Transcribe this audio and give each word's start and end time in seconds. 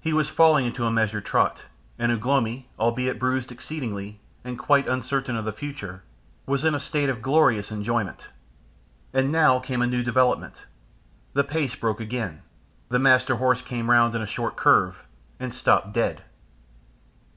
He 0.00 0.12
was 0.12 0.28
falling 0.28 0.66
into 0.66 0.86
a 0.86 0.90
measured 0.90 1.24
trot, 1.24 1.66
and 1.96 2.10
Ugh 2.10 2.26
lomi, 2.26 2.68
albeit 2.80 3.20
bruised 3.20 3.52
exceedingly 3.52 4.18
and 4.42 4.58
quite 4.58 4.88
uncertain 4.88 5.36
of 5.36 5.44
the 5.44 5.52
future, 5.52 6.02
was 6.46 6.64
in 6.64 6.74
a 6.74 6.80
state 6.80 7.08
of 7.08 7.22
glorious 7.22 7.70
enjoyment. 7.70 8.26
And 9.12 9.30
now 9.30 9.60
came 9.60 9.80
a 9.80 9.86
new 9.86 10.02
development. 10.02 10.66
The 11.34 11.44
pace 11.44 11.76
broke 11.76 12.00
again, 12.00 12.42
the 12.88 12.98
Master 12.98 13.36
Horse 13.36 13.62
came 13.62 13.88
round 13.88 14.16
on 14.16 14.22
a 14.22 14.26
short 14.26 14.56
curve, 14.56 15.06
and 15.38 15.54
stopped 15.54 15.92
dead.... 15.92 16.24